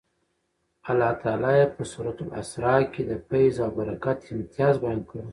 الله 0.89 1.11
تعالی 1.21 1.51
یې 1.59 1.65
په 1.75 1.83
سورة 1.91 2.15
الاسرا 2.23 2.75
کې 2.93 3.01
د 3.05 3.11
فیض 3.27 3.55
او 3.63 3.69
برکت 3.77 4.17
امتیاز 4.35 4.75
بیان 4.83 5.01
کړی. 5.09 5.23